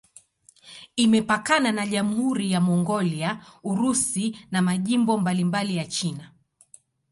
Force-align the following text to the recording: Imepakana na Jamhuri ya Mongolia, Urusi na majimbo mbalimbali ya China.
Imepakana 0.95 1.71
na 1.71 1.85
Jamhuri 1.87 2.51
ya 2.51 2.61
Mongolia, 2.61 3.45
Urusi 3.63 4.37
na 4.51 4.61
majimbo 4.61 5.17
mbalimbali 5.17 5.75
ya 5.77 5.85
China. 5.85 6.31